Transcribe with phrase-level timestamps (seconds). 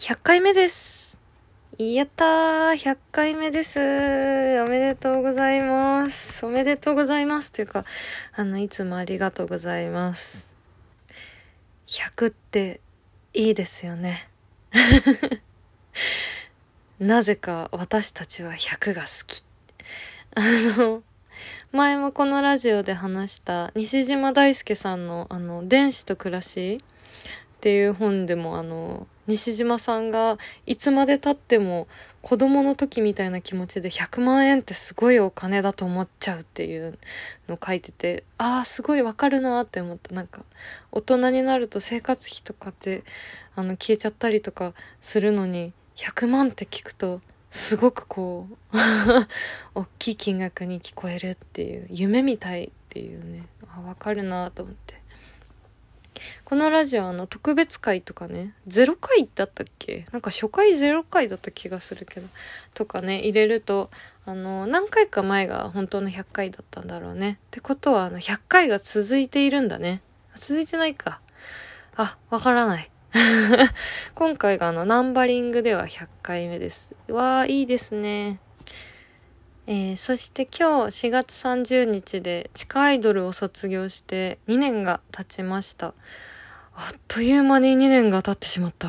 [0.00, 1.18] 100回目です。
[1.76, 3.78] やったー !100 回目です。
[3.78, 3.82] お
[4.66, 6.46] めでとうございます。
[6.46, 7.52] おめでとうございます。
[7.52, 7.84] というか、
[8.32, 10.54] あの、いつもありがとうございます。
[11.86, 12.80] 100って
[13.34, 14.26] いいですよね。
[16.98, 19.44] なぜか私たちは100が好き。
[20.34, 20.40] あ
[20.78, 21.02] の、
[21.72, 31.86] 前もこのラジオで話した西島大輔さんのあの、電子と暮らしっていう本でもあの西島さんがいつまでたっても
[32.20, 36.98] 子供の時みたいな気持ちで100万円ってすごいお金だと思っちゃうっていう
[37.48, 40.14] のを書いててああすごいわかるなって思った。
[40.14, 40.44] なんか
[40.90, 43.04] 大人になると生活費とかって
[43.54, 47.20] あの消えちゃったりとかするのに100万って聞くと
[47.52, 48.78] すごくこう
[49.74, 53.46] 大きい金額に聞こえるっていう夢みたいっていうね。
[53.72, 54.99] あわかるなと思って。
[56.44, 60.06] このラジオあの特別回とかね0回だったっけ？
[60.12, 62.28] なんか初回0回だった気がするけど
[62.74, 63.90] とかね入れると
[64.26, 67.38] あの何回か前が本当の100回だったんだろうね。
[67.46, 70.02] ってことはあの100回が続いているんだね。
[70.36, 71.20] 続いてないか。
[71.96, 72.90] あわからない。
[74.14, 76.94] 今回があのナンバリングでは100回目です。
[77.08, 78.38] わーいいですね。
[79.72, 85.94] えーそして今日4月30日で地下アイドルを卒業して2年が経ちました。
[86.74, 88.88] あっという間に2年が経ってしまった。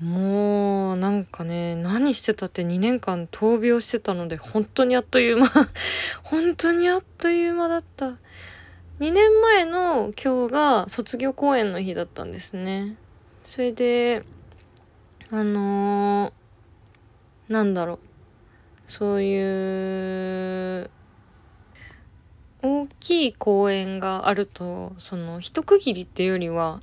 [0.00, 5.48] もうなんかね何してたって2年間闘病してたので本当にあっという間。
[6.22, 8.10] 本当にあっという間だった。
[9.00, 12.94] 2年前の今日が卒業公演の日だったんですね。
[13.42, 14.22] それで
[15.32, 18.09] あのーなんだろう。
[18.90, 20.90] そういう
[22.60, 26.80] 大きい公演があるとその一区切りっていうよりは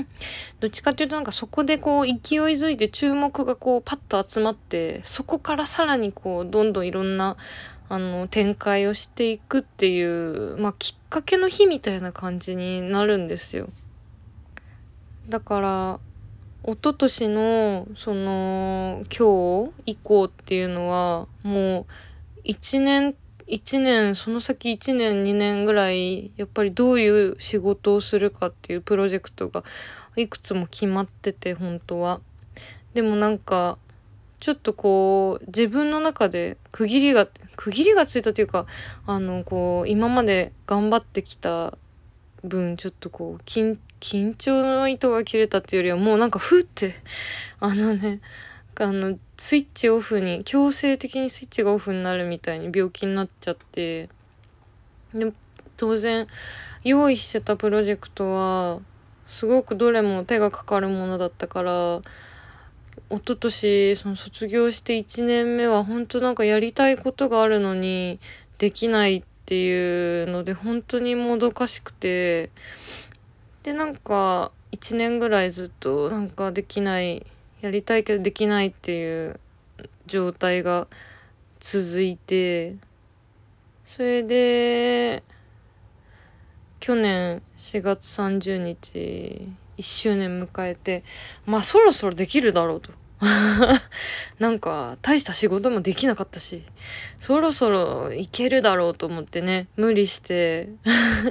[0.60, 7.38] どっちかっていうとなんかそこでこう勢いづいて注目がこうパッと集まってそこからさらにこうどんどんいろんな
[7.88, 13.70] あの展開をしていくっていうまあきっかけの日みたいな感じになるんですよ。
[15.30, 16.00] だから
[16.64, 21.86] 一昨年のその今日以降っていうのはもう
[22.44, 23.14] 一年
[23.46, 29.62] 一年その先一年二年ぐらいやっぱりどういう仕事をするかっていうプロジェクトが
[30.16, 32.20] いくつも決まってて本当は。
[32.94, 33.78] でもなんか
[34.40, 38.66] ちょっとこう自分の中で区切りが区切りがついたというか
[39.06, 41.76] あのこう今まで頑張ってきた
[42.42, 46.94] 分ちょっとこう緊緊張の糸が切れたっていうよりはもうなんかふって
[47.60, 48.20] あのね
[48.78, 54.08] あのスイッチオフに強制的にスイッチがオフになるみたいに病気になっちゃって
[55.14, 55.32] で
[55.76, 56.26] 当然
[56.84, 58.80] 用意してたプロジェクトは
[59.26, 62.02] すごくどれも手がかかるものだったから
[63.10, 68.18] 一昨年その卒業して1年目は本当なんかやりたいことがあるのに
[68.58, 72.50] できないっていうので本当にもどかしくて
[73.66, 77.26] でなんか1年ぐらいずっとなんかできない
[77.60, 79.40] やりたいけどできないっていう
[80.06, 80.86] 状態が
[81.58, 82.76] 続いて
[83.84, 85.24] それで
[86.78, 91.02] 去年4月30日1周年迎えて
[91.44, 92.92] まあそろそろできるだろうと。
[94.38, 96.62] なんか大した仕事もできなかったし
[97.18, 100.68] そろそろいけるだろうと思ってね無理して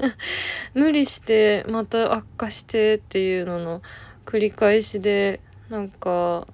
[0.74, 3.82] 無理してまた悪化してっていうのの
[4.26, 6.48] 繰り返しでなんか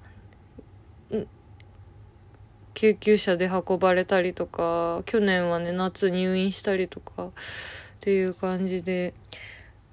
[2.74, 7.30] 救急車で運ばれたりとか去年はね夏入院したりとかっ
[8.00, 9.14] ていう感じで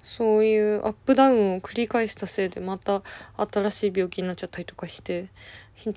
[0.02, 3.02] そういうアップダウンを繰り返したせいでまた
[3.36, 5.28] 新しい病気になっちゃったりとかして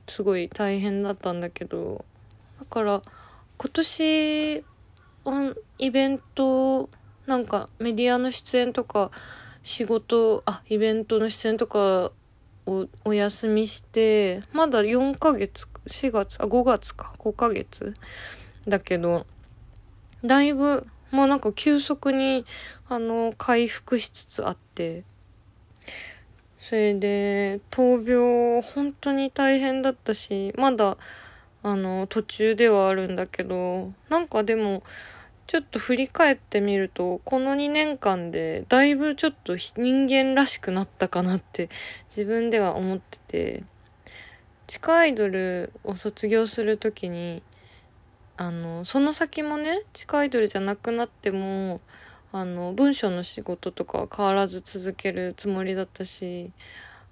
[0.07, 2.05] すごい大変だったんだけど
[2.59, 3.01] だから
[3.57, 4.63] 今年
[5.79, 6.89] イベント
[7.25, 9.11] なんかメディアの出演とか
[9.63, 12.11] 仕事あイベントの出演とか
[12.65, 17.93] をお休みしてまだ4ヶ月4月あ5月か5ヶ月
[18.67, 19.25] だけど
[20.23, 22.43] だいぶもうなんか急速に
[22.89, 25.03] あの回復しつつあって
[26.57, 30.97] それで闘病本当に大変だったしまだ
[31.61, 34.81] あの途中ではあるんだけどなんかでも
[35.45, 41.69] ちょっと振り返ってみるとこの2年間でだいぶちょっと人間らしくなったかなって
[42.09, 43.63] 自分では思ってて
[44.65, 47.43] 地下アイドルを卒業する時に
[48.35, 51.81] あのその先もね地下アイドルじゃなくなっても
[52.31, 56.51] あの文章の仕事とかは変わらず続けるつもりだったし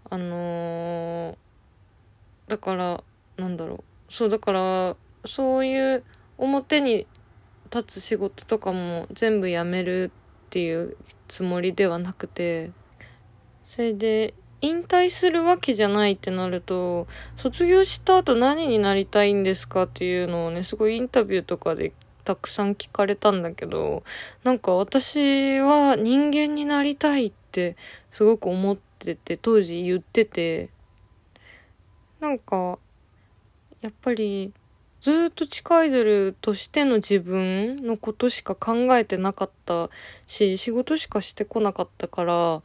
[0.09, 1.35] あのー、
[2.47, 3.03] だから
[3.37, 3.75] なんだろ
[4.09, 4.13] う。
[4.13, 4.95] そうだから
[5.25, 6.03] そういう
[6.37, 7.07] 表に
[7.73, 10.11] 立つ仕事とかも全部やめる
[10.47, 10.97] っていう
[11.27, 12.71] つもりではなくて
[13.63, 21.93] それで引退するわけじゃないってなると卒業した後何になりたいんですかっていうのをねすごいインタビューとかで
[22.23, 24.03] たくさん聞かれたんだけど
[24.43, 27.75] なんか私は人間になりたいって
[28.11, 30.69] すごく思ってて当時言ってて
[32.19, 32.77] なんか
[33.81, 34.53] やっぱり
[35.01, 39.89] ずっと地下アイドルとしての自分のことしか考えてなかった
[40.27, 42.61] し仕事しかしてこなかったから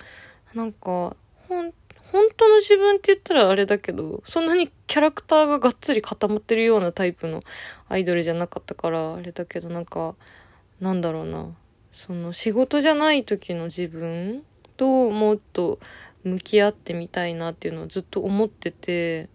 [0.54, 1.16] なんか
[1.48, 1.72] ほん
[2.12, 7.40] 本当の自分って言ったらあれだけどそんなにキャラクターががっつり固まってるようなタイプの
[7.88, 10.14] アイドルじゃなかったからあれだけどなんか
[10.80, 11.54] なんだろうな。
[11.96, 14.42] その仕事じゃない時の自分
[14.76, 15.78] ともっと
[16.24, 19.30] 向き合ってみたいなっていうのはずっと思ってて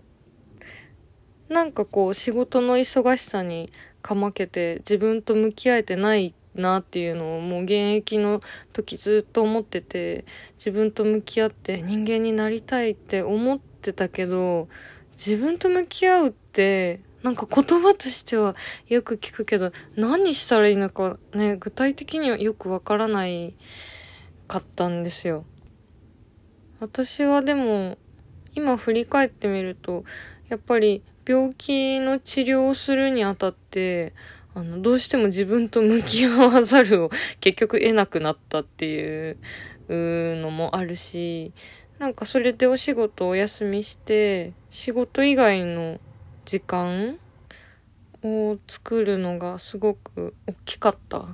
[1.50, 3.72] なんかこう仕事の忙しさに
[4.04, 8.42] かまけて自分と向き合えてないなっていうのをもう現役の
[8.74, 10.26] 時ずっと思ってて
[10.58, 14.68] 自分と向き合って人間になりたいって思ってたけど
[15.12, 18.56] 自分と向き合うってなんか言葉としては
[18.88, 23.56] よく聞くけど何したらいいのかね具体的にはよくわからない
[24.48, 25.46] かったんですよ。
[26.80, 28.00] 私はでも
[28.56, 30.04] 今振り返ってみると
[30.50, 34.14] やっぱり病気の治療をするにあたって
[34.54, 37.10] あの、どうしても自分と向き合わざるを
[37.40, 39.38] 結局得なくなったっていう
[39.88, 41.54] のもあるし、
[42.00, 46.00] なんかそれでお仕事をお休みして、仕事以外の
[46.46, 47.18] 時間
[48.24, 51.28] を作るのがすごく大きかった。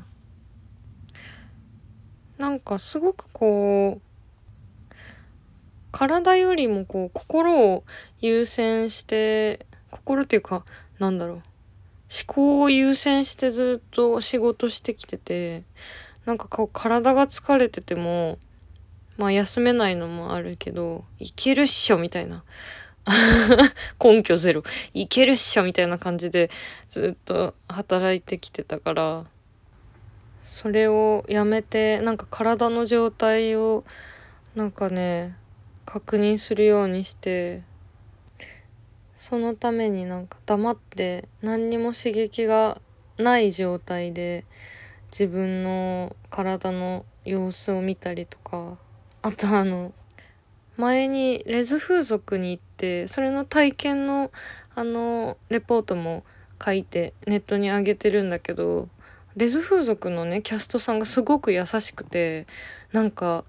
[2.37, 4.01] なんかすごくこう、
[5.91, 7.83] 体よりもこう心を
[8.21, 10.63] 優先して心っていうか
[10.99, 11.41] なんだろう
[12.09, 15.63] 思考を優先してずっと仕事してきてて、
[16.25, 18.37] なんかこう体が疲れてても、
[19.17, 22.43] まあ休めないのもあるけど、いけるっしょみたいな。
[24.03, 24.63] 根拠ゼロ。
[24.93, 26.49] いけるっしょみたいな感じで
[26.89, 29.25] ずっと働いてきてたから、
[30.43, 33.83] それをやめて、なんか体の状態を、
[34.55, 35.35] なんかね、
[35.85, 37.63] 確認するようにして、
[39.17, 42.79] そのためになんか黙って何にも刺激が
[43.17, 44.45] ない状態で
[45.11, 48.77] 自分の体の様子を見たりとか
[49.23, 49.91] あとあの
[50.77, 54.31] 前にレズ風俗に行ってそれの体験の
[54.75, 56.23] あのレポートも
[56.63, 58.87] 書いてネットに上げてるんだけど
[59.35, 62.45] レズ風俗のねキャストさんがすごく優しくて
[62.91, 63.43] なんか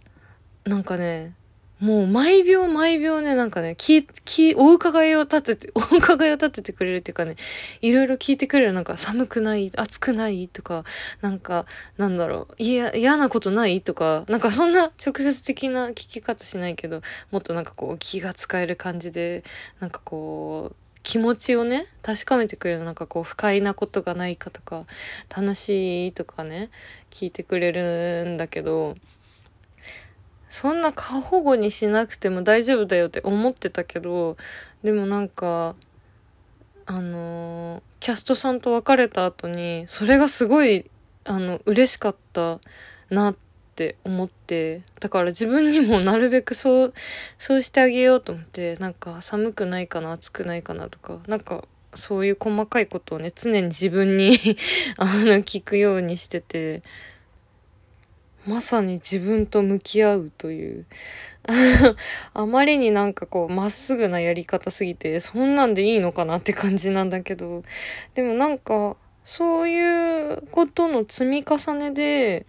[0.65, 1.35] なんかね
[1.81, 7.37] もう毎秒毎秒ね、なんかね、き、き、お伺いを立てて、 お伺いを立ててくれるっていうかね、
[7.83, 8.73] いろいろ聞いてくれる。
[8.73, 10.85] なんか寒くない暑くないとか、
[11.21, 11.67] なんか、
[11.97, 19.45] なんだろう、いや、嫌なことないとか、なんかそんな直接的な聞き方しないけど、もっとなんかこう気が使える感じで、
[19.79, 22.85] なんかこう、気持ちをね、確かめてくれる。
[22.85, 24.85] なんかこう、不快なことがないかとか、
[25.35, 26.71] 楽しいとかね、
[27.11, 28.97] 聞いてくれるんだけど、
[30.51, 34.37] そんな過保護にしなくても大丈夫だよって思ってたけど、
[34.83, 35.75] でもなんか、
[36.87, 40.91] あのー、キャストさんと別れた後に、それがすごい、
[41.25, 42.61] あの、嬉しかった
[43.11, 43.37] なっ
[43.77, 46.95] て思って、だから自分にもなるべくそう、
[47.39, 54.39] そうしてあげようと思って、なんか寒くないかな、暑くないかなとか、なんかそういう細かいことをね、常に自分に
[54.97, 56.83] あの、聞くようにしてて、
[58.49, 60.87] まさに自分と向き合うという。
[62.35, 67.63] あまりになんかこう、まっすぐなやり方すぎて、そんなんでいいのかなって感じなんだけど、
[68.15, 72.47] でもなんか、そういうことの積み重ねで、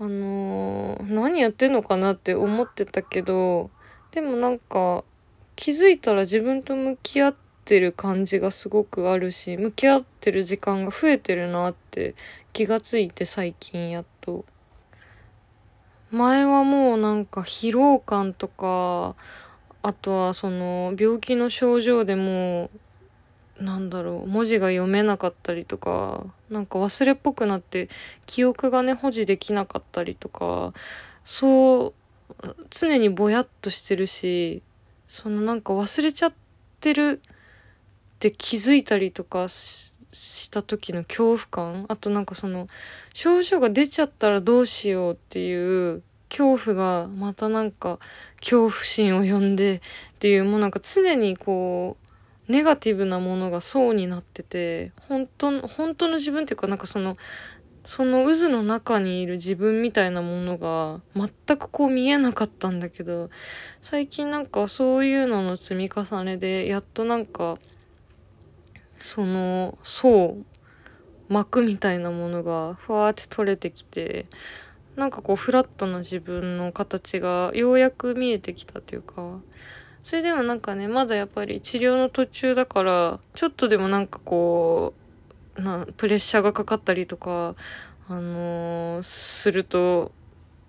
[0.00, 3.70] あのー、何やってんのかなって思ってたけど、
[4.12, 5.04] でもなんか、
[5.56, 12.14] 気づいたら自分と向き合ってる感じがすごくあるし、向き合ってる時間が増えてるなって
[12.52, 14.44] 気がついて最近やっと。
[16.10, 19.14] 前はもうなんか疲労感とか、
[19.82, 22.70] あとはその病気の症状でも
[23.60, 27.88] なんだろう、文字が読めなかったりとか、なんか忘れっぽくなって
[28.26, 30.72] 記憶がね、保持できなかったりとか、
[31.24, 31.94] そ
[32.42, 34.62] う、常にぼやっとしてるし、
[35.08, 36.32] そのなんか忘れちゃっ
[36.80, 41.86] てるって気づいたりとかしした時の恐怖感。
[41.88, 42.68] あとなんかその
[43.14, 47.98] 症状が出ちゃったらどうしようっていう恐怖がまたなんか
[48.40, 51.96] 恐怖心を呼んでっていうもうなんか常にこ
[52.48, 57.16] うネガティブなものが層になってて本当本当の自分っていうかなんかその
[57.84, 63.30] その渦の中にいる自分みたいなものが全くこう見えなかったんだけど
[63.80, 67.58] 最近なんかそういうのの積み重ねでやっとなんか
[68.98, 70.36] その層
[71.28, 74.26] 膜みたいなものがふわーって取れてきて
[74.96, 79.38] なんかこうフラットな自分の形がようやく見えてきたというか
[80.02, 84.94] それでもなんかねまだやっぱり治療の途中だからちょっとでもなんかこ
[85.56, 87.56] うなプレッシャーがかかったりとか、
[88.08, 90.12] あのー、すると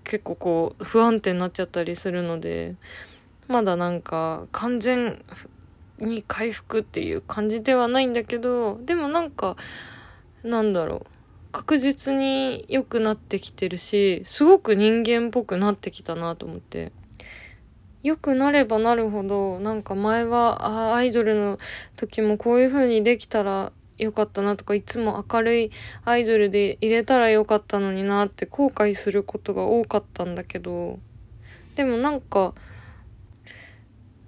[0.04, 2.76] 結構こう不安定になっちゃったりするので
[3.48, 5.24] まだなんか完全
[6.00, 9.56] に回復っていう感じではないんだけどでもなんか
[10.44, 11.06] なんだろう。
[11.52, 16.92] 確実に良くなってきてるしすごく人間っぽくなってきたなと思って。
[18.02, 21.60] 良くなればなるほどなんか前はアイドルの
[21.98, 25.72] 時もこういう風にできたら良かったなとかいつも明るい
[26.06, 31.00] アイドルで入れたらよかったのになって後悔することが多かったんだけど
[31.76, 32.54] でもなんか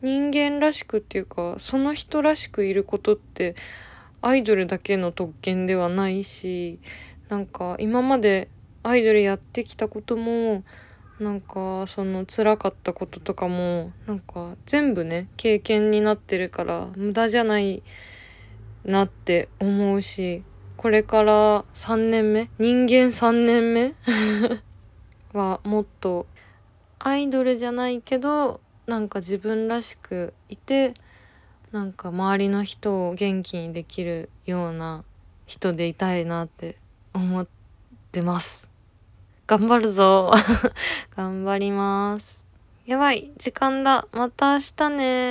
[0.02, 3.56] 人間らしくっていうかその人らしくいることって
[4.22, 6.80] アイドルだけの特権ではないし
[7.30, 8.50] なんか今まで
[8.84, 10.64] アイドルやってきたことも
[11.20, 17.84] なんかその辛かったこととかもなんか全部ね経験になってるから無駄じゃない
[18.84, 20.44] なって思うし、
[20.76, 23.94] これから3年目人間3年目
[25.34, 26.26] はもっと
[26.98, 30.94] アイドルじゃないけど、なんか自分らしくいて、
[31.72, 35.04] なんか周りの人を元気にできるような
[35.46, 36.78] 人でいたいなって
[37.14, 37.48] 思っ
[38.12, 38.70] てます。
[39.48, 40.32] 頑張るぞ
[41.16, 42.44] 頑張ります。
[42.86, 44.08] やばい、時間だ。
[44.12, 45.30] また明日ね